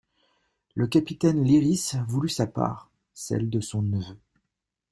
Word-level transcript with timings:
Le 0.73 0.87
capitaine 0.87 1.43
Lyrisse 1.43 1.95
voulut 2.07 2.27
sa 2.29 2.47
part, 2.47 2.89
celle 3.13 3.51
de 3.51 3.59
son 3.61 3.83
neveu. 3.83 4.17